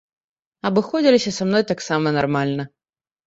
Абыходзіліся 0.69 1.33
са 1.35 1.43
мной 1.49 1.63
таксама 1.73 2.15
нармальна. 2.17 2.63